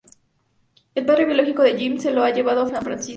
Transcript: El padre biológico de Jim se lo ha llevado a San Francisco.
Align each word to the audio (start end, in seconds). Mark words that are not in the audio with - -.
El 0.95 1.05
padre 1.05 1.25
biológico 1.25 1.61
de 1.61 1.77
Jim 1.77 1.99
se 1.99 2.09
lo 2.11 2.23
ha 2.23 2.31
llevado 2.31 2.63
a 2.63 2.69
San 2.69 2.81
Francisco. 2.83 3.09